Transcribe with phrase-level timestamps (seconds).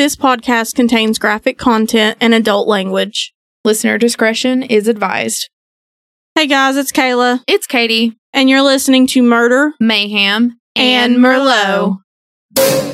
[0.00, 3.34] This podcast contains graphic content and adult language.
[3.66, 5.50] Listener discretion is advised.
[6.34, 11.98] Hey guys, it's Kayla, It's Katie, and you're listening to Murder Mayhem, and Merlot.
[12.56, 12.89] Hey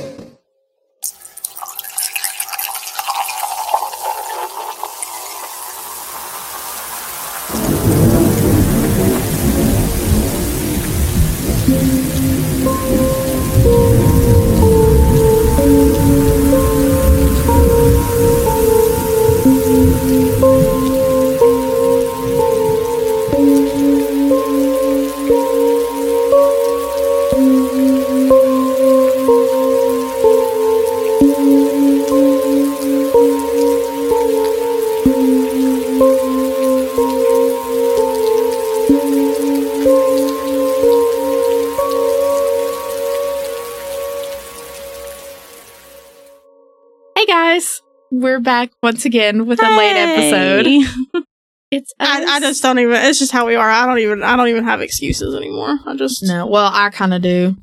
[48.47, 51.25] back once again with a late episode.
[51.73, 52.95] It's I, I just don't even.
[52.95, 53.69] It's just how we are.
[53.69, 54.23] I don't even.
[54.23, 55.81] I don't even have excuses anymore.
[55.85, 56.47] I just no.
[56.47, 57.57] Well, I kind of do.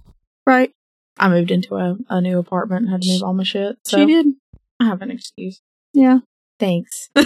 [0.45, 0.71] right.
[1.17, 3.97] I moved into a, a new apartment and had to move all my shit, so
[3.97, 4.25] She did.
[4.81, 5.61] I have an excuse.
[5.93, 6.19] Yeah.
[6.59, 7.09] Thanks.
[7.15, 7.23] so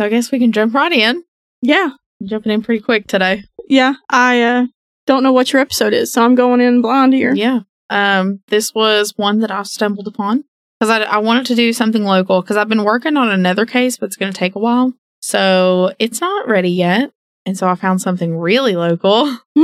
[0.00, 1.22] I guess we can jump right in.
[1.62, 1.90] yeah.
[2.24, 3.44] Jumping in pretty quick today.
[3.68, 3.94] Yeah.
[4.10, 4.66] I uh,
[5.06, 7.32] don't know what your episode is, so I'm going in blind here.
[7.32, 7.60] Yeah.
[7.90, 10.44] Um, this was one that I stumbled upon
[10.80, 13.96] because I, I wanted to do something local because I've been working on another case,
[13.96, 14.92] but it's going to take a while.
[15.20, 17.10] So it's not ready yet.
[17.46, 19.36] And so I found something really local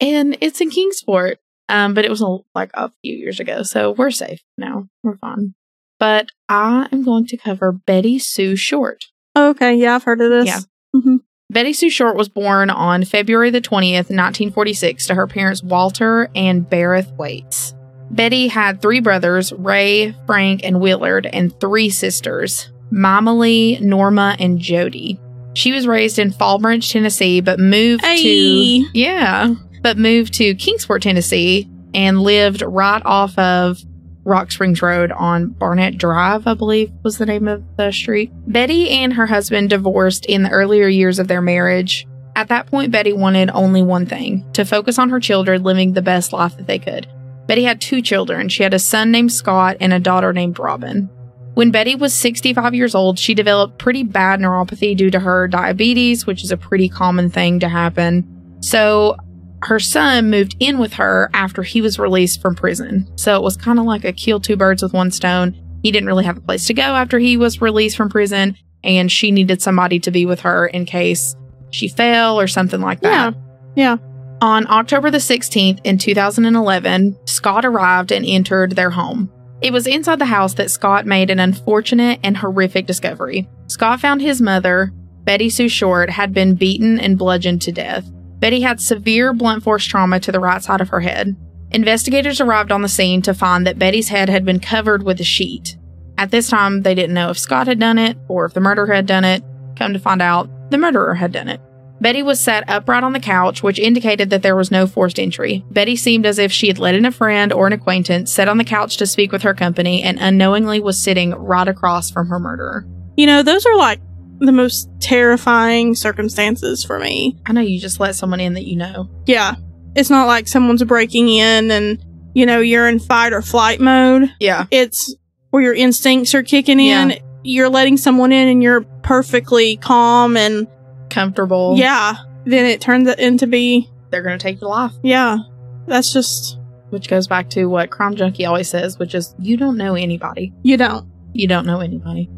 [0.00, 1.38] and it's in Kingsport.
[1.68, 3.62] Um, but it was a, like a few years ago.
[3.62, 4.88] So we're safe now.
[5.04, 5.54] We're fine.
[6.00, 9.04] But I am going to cover Betty Sue Short.
[9.36, 9.74] okay.
[9.76, 10.46] Yeah, I've heard of this.
[10.46, 10.60] Yeah.
[10.92, 11.16] hmm
[11.48, 16.68] Betty Sue Short was born on February the 20th, 1946, to her parents Walter and
[16.68, 17.74] Berith Waits.
[18.10, 25.20] Betty had three brothers, Ray, Frank, and Willard, and three sisters, Mamalie, Norma, and Jody.
[25.54, 31.02] She was raised in Fall Branch, Tennessee, but moved to yeah, but moved to Kingsport,
[31.02, 33.82] Tennessee, and lived right off of
[34.24, 38.30] Rock Springs Road on Barnett Drive, I believe was the name of the street.
[38.46, 42.06] Betty and her husband divorced in the earlier years of their marriage.
[42.36, 46.02] At that point, Betty wanted only one thing to focus on her children living the
[46.02, 47.08] best life that they could.
[47.50, 48.48] Betty had two children.
[48.48, 51.10] She had a son named Scott and a daughter named Robin.
[51.54, 56.28] When Betty was 65 years old, she developed pretty bad neuropathy due to her diabetes,
[56.28, 58.24] which is a pretty common thing to happen.
[58.60, 59.16] So
[59.62, 63.10] her son moved in with her after he was released from prison.
[63.16, 65.60] So it was kind of like a kill two birds with one stone.
[65.82, 69.10] He didn't really have a place to go after he was released from prison, and
[69.10, 71.34] she needed somebody to be with her in case
[71.70, 73.34] she fell or something like that.
[73.74, 73.96] Yeah.
[73.98, 74.09] Yeah.
[74.42, 79.30] On October the 16th in 2011, Scott arrived and entered their home.
[79.60, 83.46] It was inside the house that Scott made an unfortunate and horrific discovery.
[83.66, 84.92] Scott found his mother,
[85.24, 88.10] Betty Sue Short, had been beaten and bludgeoned to death.
[88.38, 91.36] Betty had severe blunt force trauma to the right side of her head.
[91.72, 95.24] Investigators arrived on the scene to find that Betty's head had been covered with a
[95.24, 95.76] sheet.
[96.16, 98.86] At this time, they didn't know if Scott had done it or if the murderer
[98.86, 99.44] had done it.
[99.76, 101.60] Come to find out, the murderer had done it.
[102.00, 105.64] Betty was sat upright on the couch, which indicated that there was no forced entry.
[105.70, 108.58] Betty seemed as if she had let in a friend or an acquaintance, sat on
[108.58, 112.38] the couch to speak with her company, and unknowingly was sitting right across from her
[112.38, 112.86] murderer.
[113.16, 114.00] You know, those are like
[114.38, 117.38] the most terrifying circumstances for me.
[117.44, 119.10] I know you just let someone in that you know.
[119.26, 119.56] Yeah.
[119.94, 122.02] It's not like someone's breaking in and,
[122.32, 124.32] you know, you're in fight or flight mode.
[124.40, 124.64] Yeah.
[124.70, 125.14] It's
[125.50, 127.10] where your instincts are kicking in.
[127.10, 127.18] Yeah.
[127.42, 130.66] You're letting someone in and you're perfectly calm and,
[131.10, 131.74] Comfortable.
[131.76, 132.16] yeah.
[132.46, 134.92] Then it turns it into be, They're going to take your life.
[135.02, 135.38] yeah.
[135.86, 136.58] That's just,
[136.90, 140.52] Which goes back to what Crime Junkie always says, which is you don't know anybody.
[140.62, 141.10] you don't.
[141.32, 142.28] You don't know anybody.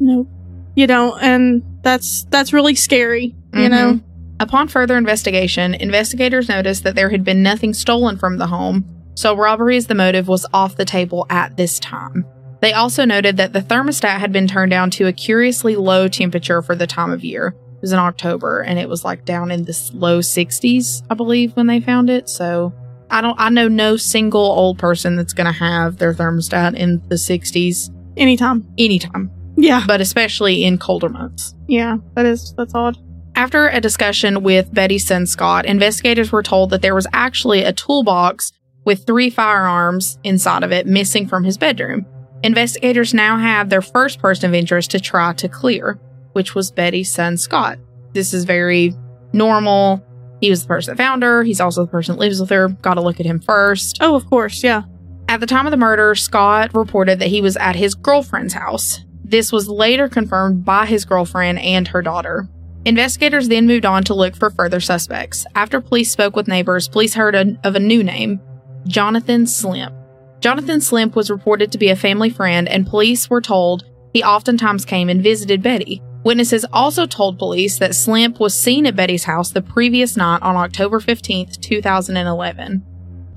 [0.00, 0.26] No.
[0.74, 1.22] You don't.
[1.22, 3.70] And that's, that's really scary, you mm-hmm.
[3.70, 4.00] know?
[4.40, 9.36] Upon further investigation, investigators noticed that there had been nothing stolen from the home, so
[9.36, 12.24] robbery as the motive was off the table at this time.
[12.62, 16.62] They also noted that the thermostat had been turned down to a curiously low temperature
[16.62, 17.54] for the time of year.
[17.80, 21.56] It was in October and it was like down in the low 60s, I believe,
[21.56, 22.28] when they found it.
[22.28, 22.74] So
[23.10, 27.02] I don't, I know no single old person that's going to have their thermostat in
[27.08, 28.66] the 60s Anytime.
[28.76, 29.82] anytime, Yeah.
[29.86, 31.54] but especially in colder months.
[31.68, 31.96] Yeah.
[32.16, 32.98] That is, that's odd.
[33.34, 37.72] After a discussion with Betty's son Scott, investigators were told that there was actually a
[37.72, 38.52] toolbox
[38.84, 42.04] with three firearms inside of it missing from his bedroom.
[42.42, 45.98] Investigators now have their first person of interest to try to clear,
[46.32, 47.78] which was Betty's son Scott.
[48.12, 48.94] This is very
[49.32, 50.04] normal.
[50.40, 51.44] He was the person that found her.
[51.44, 52.68] He's also the person that lives with her.
[52.68, 53.98] Got to look at him first.
[54.00, 54.64] Oh, of course.
[54.64, 54.82] Yeah.
[55.28, 59.00] At the time of the murder, Scott reported that he was at his girlfriend's house.
[59.22, 62.48] This was later confirmed by his girlfriend and her daughter.
[62.84, 65.46] Investigators then moved on to look for further suspects.
[65.54, 68.40] After police spoke with neighbors, police heard a, of a new name
[68.86, 69.94] Jonathan Slemp.
[70.40, 73.84] Jonathan Slemp was reported to be a family friend, and police were told
[74.14, 76.02] he oftentimes came and visited Betty.
[76.22, 80.54] Witnesses also told police that Slemp was seen at Betty's house the previous night on
[80.54, 82.84] October 15, 2011.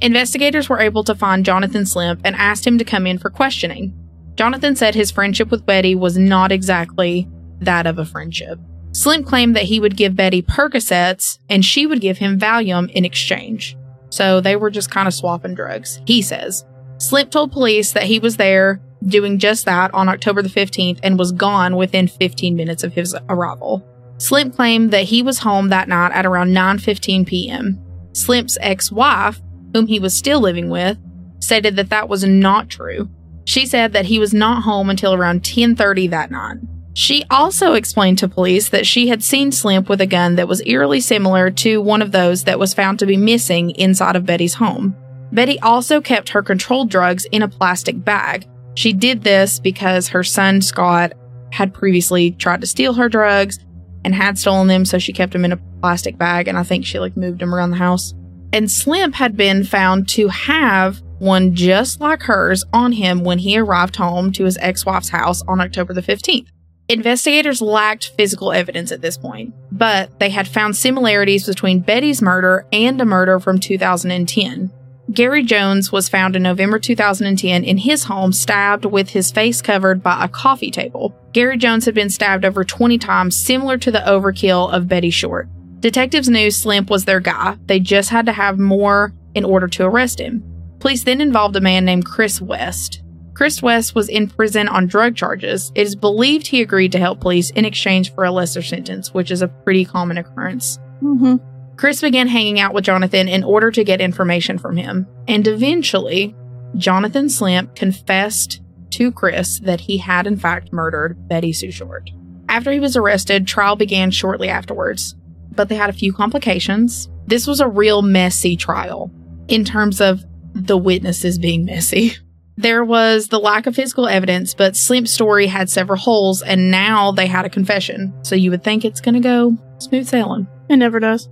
[0.02, 3.98] Investigators were able to find Jonathan Slemp and asked him to come in for questioning.
[4.36, 7.30] Jonathan said his friendship with Betty was not exactly
[7.62, 8.60] that of a friendship.
[8.92, 13.06] Slemp claimed that he would give Betty Percocets and she would give him Valium in
[13.06, 13.78] exchange.
[14.10, 16.66] So they were just kind of swapping drugs, he says.
[16.98, 21.18] Slemp told police that he was there doing just that on October the 15th and
[21.18, 23.84] was gone within 15 minutes of his arrival.
[24.18, 27.80] Slemp claimed that he was home that night at around 9:15 p.m.
[28.14, 29.42] Slemp's ex-wife,
[29.74, 30.98] whom he was still living with,
[31.40, 33.10] stated that that was not true.
[33.46, 36.58] She said that he was not home until around 10:30 that night.
[36.94, 40.62] She also explained to police that she had seen Slemp with a gun that was
[40.66, 44.54] eerily similar to one of those that was found to be missing inside of Betty's
[44.54, 44.96] home.
[45.32, 48.46] Betty also kept her controlled drugs in a plastic bag.
[48.76, 51.14] She did this because her son Scott
[51.52, 53.60] had previously tried to steal her drugs
[54.04, 56.86] and had stolen them, so she kept them in a plastic bag, and I think
[56.86, 58.14] she like moved them around the house.
[58.52, 63.58] And Slemp had been found to have one just like hers on him when he
[63.58, 66.48] arrived home to his ex-wife's house on October the 15th.
[66.90, 72.68] Investigators lacked physical evidence at this point, but they had found similarities between Betty's murder
[72.74, 74.70] and a murder from 2010.
[75.12, 80.02] Gary Jones was found in November 2010 in his home, stabbed with his face covered
[80.02, 81.14] by a coffee table.
[81.34, 85.50] Gary Jones had been stabbed over 20 times, similar to the overkill of Betty Short.
[85.82, 89.86] Detectives knew Slemp was their guy, they just had to have more in order to
[89.86, 90.42] arrest him.
[90.80, 93.04] Police then involved a man named Chris West.
[93.34, 95.72] Chris West was in prison on drug charges.
[95.76, 99.32] It is believed he agreed to help police in exchange for a lesser sentence, which
[99.32, 100.78] is a pretty common occurrence.
[101.02, 101.38] Mm-hmm.
[101.76, 105.08] Chris began hanging out with Jonathan in order to get information from him.
[105.28, 106.36] And eventually,
[106.76, 108.62] Jonathan Slemp confessed
[108.92, 112.10] to Chris that he had, in fact, murdered Betty Sue Short.
[112.48, 115.16] After he was arrested, trial began shortly afterwards.
[115.56, 117.10] But they had a few complications.
[117.26, 119.12] This was a real messy trial
[119.48, 120.24] in terms of
[120.54, 122.14] the witnesses being messy.
[122.56, 127.12] There was the lack of physical evidence, but Slemp's story had several holes, and now
[127.12, 128.14] they had a confession.
[128.24, 130.48] So you would think it's going to go smooth sailing.
[130.70, 131.30] It never does.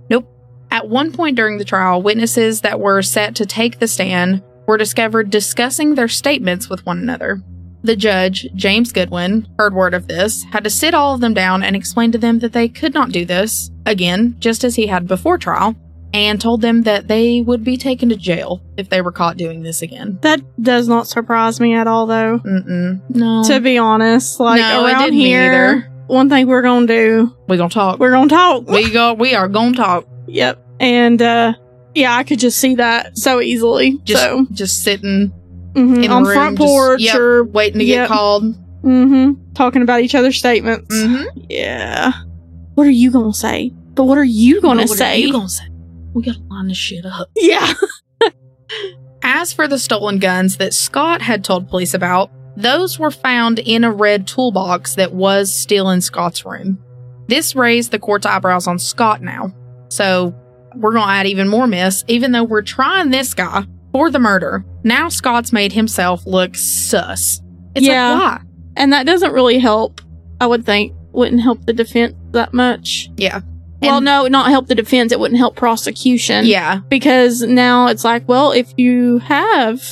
[0.72, 4.78] At one point during the trial, witnesses that were set to take the stand were
[4.78, 7.42] discovered discussing their statements with one another.
[7.82, 11.62] The judge, James Goodwin, heard word of this, had to sit all of them down
[11.62, 15.06] and explain to them that they could not do this, again, just as he had
[15.06, 15.76] before trial,
[16.14, 19.62] and told them that they would be taken to jail if they were caught doing
[19.62, 20.18] this again.
[20.22, 22.38] That does not surprise me at all, though.
[22.38, 23.10] Mm-mm.
[23.10, 23.42] No.
[23.44, 25.92] To be honest, like No, around didn't here, either.
[26.06, 27.98] one thing we're gonna do, we're gonna talk.
[27.98, 28.66] we're gonna talk.
[28.68, 29.12] we go.
[29.12, 30.06] We are gonna talk.
[30.32, 30.64] Yep.
[30.80, 31.54] And uh
[31.94, 33.98] yeah, I could just see that so easily.
[34.04, 35.30] Just, so just sitting
[35.74, 38.08] mhm, in on the room, front just- porch yep, or waiting to yep.
[38.08, 38.56] get called.
[38.80, 40.94] hmm talking about each other's statements.
[40.94, 41.40] Mm-hmm.
[41.50, 42.12] Yeah.
[42.74, 43.70] What are you gonna say?
[43.94, 45.18] But what are you gonna say?
[45.18, 45.64] you gonna say?
[46.14, 47.28] We gotta line this shit up.
[47.36, 47.72] yeah.
[49.22, 53.84] As for the stolen guns that Scott had told police about, those were found in
[53.84, 56.82] a red toolbox that was still in Scott's room.
[57.28, 59.54] This raised the court's eyebrows on Scott now.
[59.92, 60.34] So
[60.74, 64.18] we're going to add even more mess, even though we're trying this guy for the
[64.18, 64.64] murder.
[64.84, 67.42] Now Scott's made himself look sus.
[67.74, 68.12] It's Yeah.
[68.12, 68.40] like, why?
[68.76, 70.00] And that doesn't really help.
[70.40, 73.10] I would think wouldn't help the defense that much.
[73.18, 73.40] Yeah.
[73.82, 75.12] Well, And- no, not help the defense.
[75.12, 76.46] It wouldn't help prosecution.
[76.46, 76.80] Yeah.
[76.88, 79.82] because now it's like, well, if you have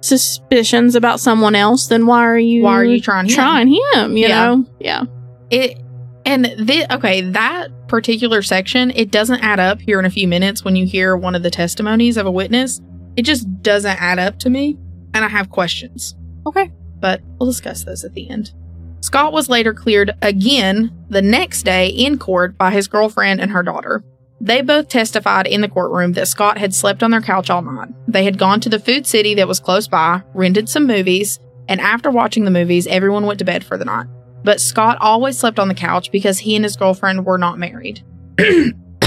[0.00, 3.34] suspicions about someone else, then why are you Why are you trying him?
[3.34, 4.16] trying him?
[4.16, 4.46] You Yeah.
[4.46, 5.02] know, yeah,
[5.50, 5.78] It
[6.24, 10.64] and the okay, that particular section, it doesn't add up here in a few minutes
[10.64, 12.80] when you hear one of the testimonies of a witness.
[13.16, 14.78] It just doesn't add up to me,
[15.12, 16.14] and I have questions.
[16.46, 16.70] Okay.
[17.00, 18.52] But we'll discuss those at the end.
[19.00, 23.62] Scott was later cleared again the next day in court by his girlfriend and her
[23.62, 24.04] daughter.
[24.40, 27.88] They both testified in the courtroom that Scott had slept on their couch all night.
[28.06, 31.80] They had gone to the food city that was close by, rented some movies, and
[31.80, 34.06] after watching the movies, everyone went to bed for the night.
[34.42, 38.02] But Scott always slept on the couch because he and his girlfriend were not married.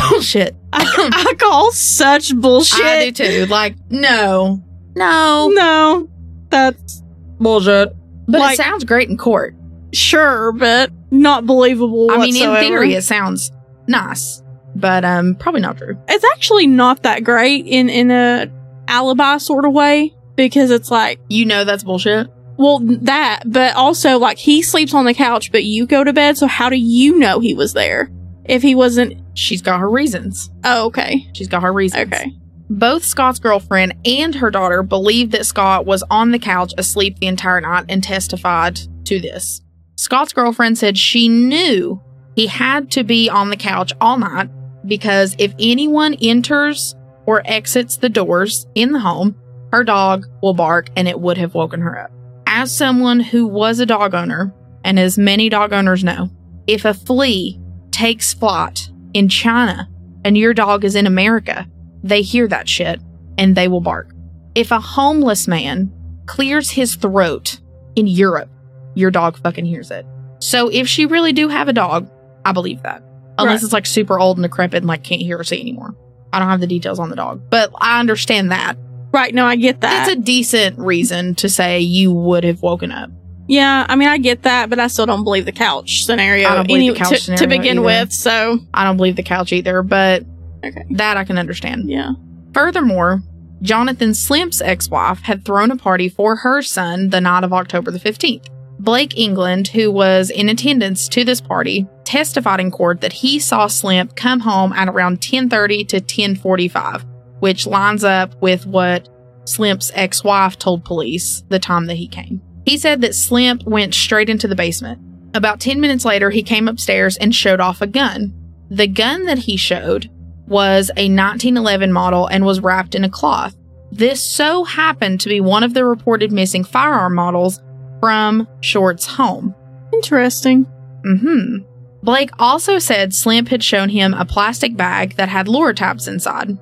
[0.10, 0.56] Bullshit.
[0.74, 2.84] I call such bullshit.
[2.86, 3.46] I do too.
[3.48, 4.62] Like, no.
[4.96, 5.50] No.
[5.54, 6.10] No,
[6.50, 7.02] that's
[7.40, 7.96] Bullshit.
[8.28, 9.56] But Like- it sounds great in court.
[9.94, 12.12] sure, but not believable.
[12.12, 13.52] I mean, in theory, it sounds
[13.88, 14.42] nice,
[14.76, 15.98] but um, probably not true.
[16.08, 18.48] it's actually not that great in in a
[18.88, 20.14] alibi sort of way.
[20.36, 22.28] because it's like, You know that's bullshit.
[22.58, 26.38] Well, that, but also like he sleeps on the couch, but you go to bed.
[26.38, 28.12] So how do you know he was there
[28.46, 29.20] if he wasn't?
[29.36, 30.52] She's got her reasons.
[30.64, 31.28] Oh, okay.
[31.34, 32.14] She's got her reasons.
[32.14, 32.32] Okay.
[32.70, 37.28] Both Scott's girlfriend and her daughter believed that Scott was on the couch asleep the
[37.28, 39.62] entire night and testified to this.
[39.96, 42.02] Scott's girlfriend said she knew
[42.36, 44.50] he had to be on the couch all night
[44.86, 46.96] because if anyone enters
[47.26, 49.36] or exits the doors in the home,
[49.72, 52.12] her dog will bark and it would have woken her up.
[52.56, 56.30] As someone who was a dog owner, and as many dog owners know,
[56.68, 59.90] if a flea takes flight in China
[60.24, 61.68] and your dog is in America,
[62.04, 63.02] they hear that shit
[63.40, 64.14] and they will bark.
[64.54, 65.92] If a homeless man
[66.28, 67.60] clears his throat
[67.96, 68.52] in Europe,
[68.94, 70.06] your dog fucking hears it.
[70.38, 72.08] So if she really do have a dog,
[72.46, 73.02] I believe that.
[73.40, 73.64] Unless Right.
[73.64, 75.96] it's like super old and decrepit and like can't hear or see anymore.
[76.32, 78.78] I don't have the details on the dog, but I understand that.
[79.14, 79.34] Right.
[79.34, 80.08] No, I get that.
[80.10, 83.12] It's a decent reason to say you would have woken up.
[83.48, 83.86] yeah.
[83.88, 86.68] I mean, I get that, but I still don't believe the couch scenario, I don't
[86.68, 87.86] believe the couch to, scenario to begin either.
[87.86, 88.12] with.
[88.12, 90.24] So, I don't believe the couch either, but
[90.66, 90.84] okay.
[90.92, 91.90] that I can understand.
[91.90, 92.14] Yeah.
[92.54, 93.22] Furthermore,
[93.62, 97.92] Jonathan Slemp's ex wife had thrown a party for her son the night of October
[97.92, 98.48] the 15th.
[98.80, 103.68] Blake England, who was in attendance to this party, testified in court that he saw
[103.68, 107.06] Slemp come home at around 10:30 to 10:45,
[107.44, 109.10] which lines up with what
[109.44, 112.42] Slemp's ex-wife told police the time that he came.
[112.66, 115.02] He said that Slemp went straight into the basement.
[115.34, 118.34] About 10 minutes later, he came upstairs and showed off a gun.
[118.70, 120.10] The gun that he showed
[120.48, 123.54] was a 1911 model and was wrapped in a cloth.
[123.92, 127.60] This so happened to be one of the reported missing firearm models
[128.00, 129.54] from Short's home.
[129.92, 130.66] Interesting.
[131.06, 131.58] Mm hmm.
[132.04, 136.58] Blake also said Slemp had shown him a plastic bag that had Lortabs inside.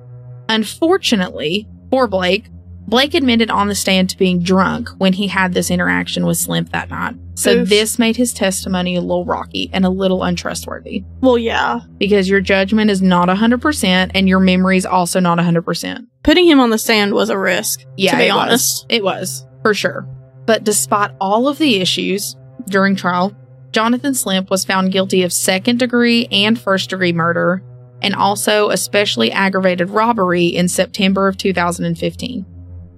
[0.52, 2.46] Unfortunately for Blake,
[2.88, 6.70] Blake admitted on the stand to being drunk when he had this interaction with Slemp
[6.72, 7.14] that night.
[7.34, 7.68] So Oof.
[7.68, 11.80] this made his testimony a little rocky and a little untrustworthy Well, yeah.
[11.98, 16.06] because your judgment is not 100% and your memory is also not 100%.
[16.24, 18.36] Putting him on the stand was a risk, Yeah, to be it was.
[18.36, 18.86] honest.
[18.88, 20.06] It was, for sure.
[20.44, 23.34] But despite all of the issues during trial,
[23.70, 27.62] Jonathan Slemp was found guilty of second degree and first degree murder
[28.02, 32.44] and also especially aggravated robbery in September of 2015.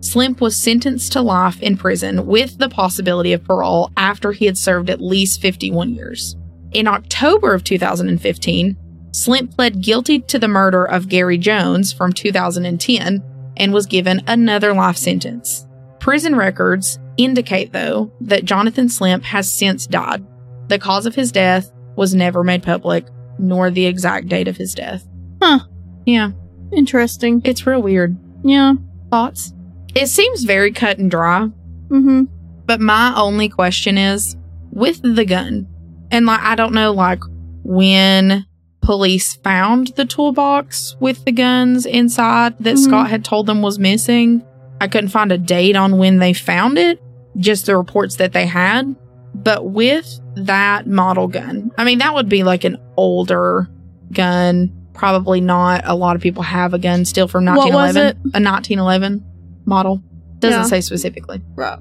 [0.01, 4.59] Slemp was sentenced to life in prison with the possibility of parole after he had
[4.59, 6.37] served at least 51 years.
[6.73, 8.77] In October of 2015,
[9.13, 13.23] Slemp pled guilty to the murder of Gary Jones from 2010
[13.57, 15.67] and was given another life sentence.
[16.01, 20.27] Prison records indicate, though, that Jonathan Slemp has since died.
[20.69, 23.07] The cause of his death was never made public,
[23.39, 25.07] nor the exact date of his death.
[25.43, 25.61] Huh.
[26.07, 26.31] Yeah,
[26.73, 27.41] Interesting.
[27.45, 28.17] it's real weird.
[28.43, 28.75] Yeah.
[29.11, 29.53] Thoughts?
[29.95, 31.49] It seems very cut and dry,
[31.89, 32.25] Mm-hmm.
[32.67, 34.37] but my only question is
[34.73, 35.67] with the gun,
[36.11, 37.21] and like, I don't know, like,
[37.63, 38.45] when
[38.83, 42.85] police found the toolbox with the guns inside that Mhm.
[42.85, 44.43] Scott had told them was missing,
[44.81, 47.01] I couldn't find a date on when they found it,
[47.39, 48.95] just the reports that they had.
[49.35, 53.69] But with that model gun, I mean, that would be like an older
[54.13, 54.73] gun.
[54.95, 58.17] Probably not a lot of people have a gun still from What was 1911.
[58.35, 59.25] A 1911
[59.67, 60.03] model.
[60.39, 60.67] Doesn't Yeah.
[60.67, 61.43] say specifically.
[61.57, 61.79] Right.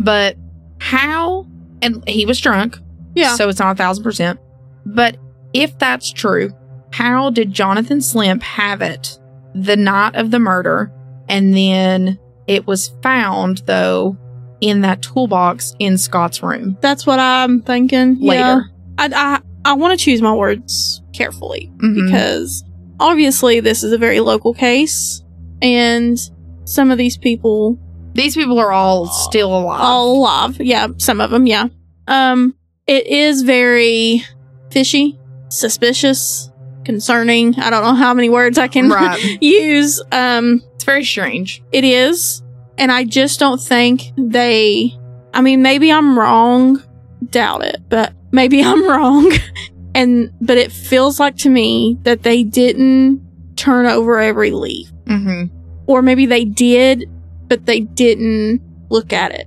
[0.00, 0.36] But
[0.80, 1.46] how,
[1.82, 2.78] and he was drunk,
[3.14, 3.34] Yeah.
[3.36, 4.40] so it's not a thousand percent.
[4.86, 5.16] But
[5.52, 6.52] if that's true,
[6.92, 9.18] how did Jonathan Slemp have it
[9.54, 10.90] the night of the murder
[11.28, 14.16] and then it was found, though,
[14.64, 18.16] in that toolbox in Scott's room That's what I'm thinking.
[18.20, 18.60] Yeah.
[18.98, 19.08] I,
[19.64, 22.06] I, I want to choose my words carefully Mhm.
[22.06, 22.64] because
[22.98, 25.22] obviously this is a very local case
[25.60, 26.16] and
[26.64, 27.78] some of these people
[28.14, 29.80] These people are all still alive.
[29.80, 30.60] all alive.
[30.60, 31.66] Yeah, some of them, yeah.
[32.06, 32.54] Um,
[32.86, 34.22] it is very
[34.70, 35.18] fishy,
[35.48, 36.50] suspicious,
[36.84, 37.58] concerning.
[37.58, 39.38] I don't know how many words I can Right.
[39.42, 40.00] use.
[40.12, 41.62] Um, It's very strange.
[41.72, 42.42] it is,
[42.78, 44.92] and I just don't think they.
[45.32, 46.82] I mean, maybe I'm wrong.
[47.30, 49.32] Doubt it, but maybe I'm wrong.
[49.94, 53.22] and but it feels like to me that they didn't
[53.56, 55.44] turn over every leaf, hmm
[55.86, 57.04] or maybe they did,
[57.46, 59.46] but they didn't look at it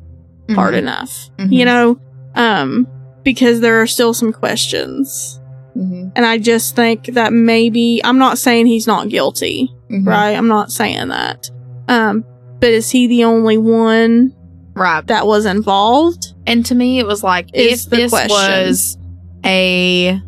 [0.54, 1.30] hard enough.
[1.40, 1.52] Mhm.
[1.52, 2.00] You know,
[2.36, 2.88] um,
[3.24, 5.40] because there are still some questions.
[5.74, 10.32] hmm And I just think that maybe I'm not saying he's not guilty, hmm right?
[10.32, 11.50] I'm not saying that.
[11.88, 12.24] Um,
[12.60, 14.34] but is he the only one
[14.74, 15.06] Right.
[15.08, 16.34] that was involved?
[16.46, 18.30] And to me, it was like Is if this question.
[18.30, 18.98] was
[19.46, 20.22] a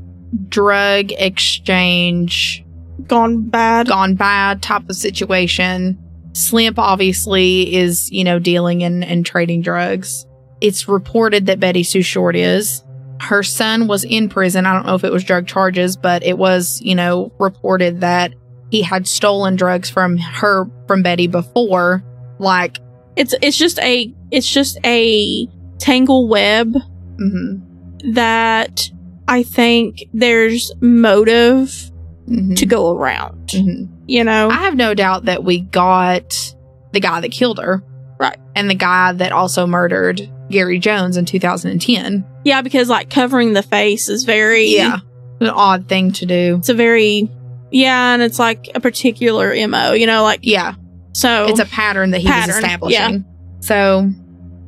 [0.47, 2.63] drug exchange
[3.07, 3.87] Gone bad?
[3.87, 5.97] gone bad type of situation,
[6.33, 10.25] Slemp obviously is, you know, dealing and, and trading drugs.
[10.61, 12.83] It's reported that Betty Sue Short is.
[13.21, 14.65] Her son was in prison.
[14.65, 18.33] I don't know if it was drug charges, but it was, you know, reported that
[18.69, 22.03] he had stolen drugs from her from Betty before.
[22.39, 22.79] Like,
[23.15, 26.73] It's it's just a it's just a tangle web
[27.19, 27.61] mhm,
[28.13, 28.89] that
[29.27, 31.91] I think there's motive
[32.27, 33.49] mhm, to go around.
[33.49, 33.89] mhm.
[34.07, 34.49] You know?
[34.49, 36.55] I have no doubt that we got
[36.93, 37.83] the guy that killed her.
[38.19, 38.37] Right.
[38.55, 42.25] And the guy that also murdered Gary Jones in 2010.
[42.43, 44.99] yeah, because like covering the face is very yeah
[45.41, 46.55] An odd thing to do.
[46.59, 47.29] It's a very
[47.71, 50.73] yeah, and it's like a particular MO, you know, like Yeah.
[51.19, 53.25] So It's a pattern that he was Pattern, establishing.
[53.61, 54.09] So,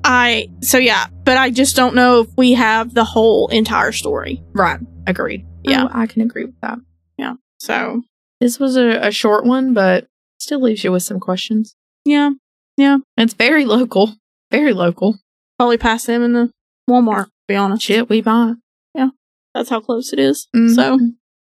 [0.04, 4.44] I so yeah, but I just don't know if we have the whole entire story.
[4.54, 4.80] right.
[5.08, 5.46] Agreed.
[5.64, 5.86] Yeah.
[5.86, 6.78] Oh, I can agree with that.
[7.18, 7.34] Yeah.
[7.60, 8.02] So
[8.40, 10.08] This was a, a short one, but
[10.40, 11.76] still leaves you with some questions.
[12.06, 12.32] yeah,
[12.78, 12.98] Yeah.
[13.18, 14.16] It's very local.
[14.52, 15.18] Very local.
[15.58, 16.52] probably pass them in the
[16.90, 17.84] Walmart, to be honest.
[17.84, 18.54] Shit, we buy.
[18.96, 19.10] Yeah.
[19.54, 20.48] That's how close it is.
[20.56, 20.76] Mhm.
[20.76, 21.00] So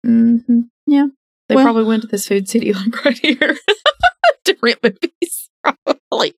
[0.07, 0.69] Mhm.
[0.87, 1.07] Yeah.
[1.49, 3.57] They Well- probably went to this food city like right here
[4.45, 5.49] to rent movies.
[5.63, 6.35] probably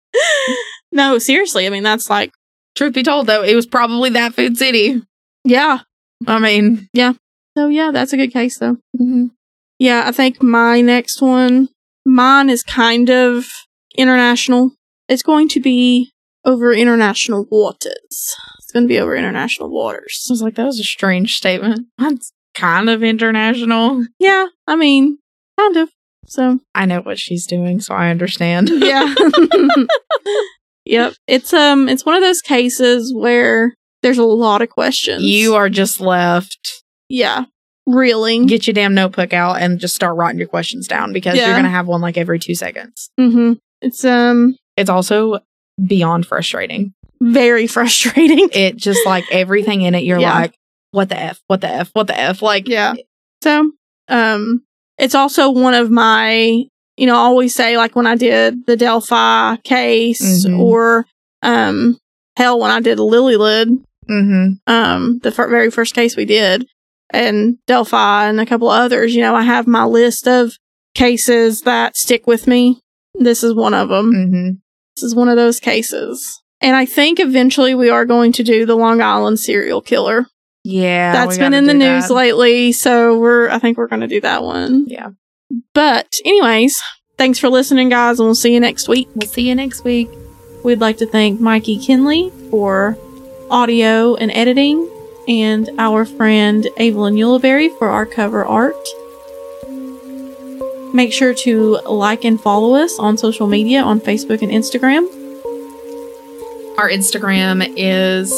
[0.92, 2.32] No, seriously, I mean that's like
[2.76, 5.02] Truth be told, though, it was probably that food city.
[5.44, 5.80] yeah.
[6.26, 7.14] I mean, yeah.
[7.58, 8.76] So yeah, that's a good case though.
[8.98, 9.30] mhm.
[9.78, 11.68] Yeah, I think my next one,
[12.06, 13.46] mine is kind of
[13.96, 14.72] international.
[15.08, 16.10] It's going to be
[16.44, 17.94] over international waters.
[18.10, 20.26] It's going to be over international waters.
[20.28, 21.86] I was like, that was a strange statement.
[21.98, 24.06] That's kind of international.
[24.18, 25.18] Yeah, I mean,
[25.58, 25.88] kind of.
[26.26, 28.68] So, I know what she's doing, so I understand.
[28.72, 29.14] yeah.
[30.84, 31.14] yep.
[31.26, 35.22] It's um it's one of those cases where there's a lot of questions.
[35.22, 36.82] you are just left.
[37.08, 37.44] Yeah.
[37.86, 38.46] Reeling.
[38.46, 41.46] Get your damn notebook out and just start writing your questions down because Yeah.
[41.46, 43.10] you're going to have one like every two seconds.
[43.18, 43.58] mhm.
[43.82, 45.40] It's um It's also
[45.84, 46.92] beyond frustrating.
[47.22, 48.48] very frustrating.
[48.52, 50.34] It just like everything in it, you're Yeah.
[50.34, 50.54] like,
[50.92, 52.42] what the F, what the F, what the F?
[52.42, 52.94] Like, Yeah.
[53.42, 53.72] So,
[54.08, 54.62] um,
[55.00, 56.64] it's also one of my,
[56.96, 60.58] you know, I always say like when I did the Delphi case Mhm.
[60.58, 61.06] or,
[61.42, 61.98] um,
[62.36, 63.68] hell, when I did Lily Lid,
[64.08, 64.52] mm-hmm.
[64.66, 66.66] um, the fir- very first case we did
[67.12, 70.52] and Delphi and a couple of others, you know, I have my list of
[70.94, 72.80] cases that stick with me.
[73.14, 74.12] This is one of them.
[74.12, 74.50] Mm-hmm.
[74.96, 76.40] This is one of those cases.
[76.60, 80.26] And I think eventually we are going to do the Long Island serial killer.
[80.64, 81.12] Yeah.
[81.12, 82.14] That's been in the news that.
[82.14, 84.86] lately, so we're I think we're going to do that one.
[84.88, 85.10] Yeah.
[85.74, 86.80] But anyways,
[87.18, 89.08] thanks for listening guys and we'll see you next week.
[89.14, 90.10] We'll see you next week.
[90.64, 92.96] We'd like to thank Mikey Kinley for
[93.50, 94.88] audio and editing
[95.28, 98.76] and our friend Evelyn Yuleberry for our cover art.
[100.92, 105.06] Make sure to like and follow us on social media on Facebook and Instagram.
[106.78, 108.32] Our Instagram is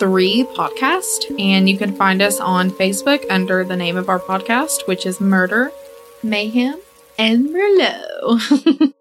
[0.00, 4.86] M3 Podcast, and you can find us on Facebook under the name of our podcast,
[4.86, 5.72] which is Murder,
[6.22, 6.80] Mayhem,
[7.18, 8.94] and Merlot.